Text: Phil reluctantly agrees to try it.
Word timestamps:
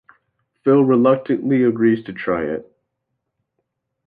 Phil 0.63 0.81
reluctantly 0.83 1.63
agrees 1.63 2.03
to 2.03 2.11
try 2.11 2.41
it. 2.45 2.65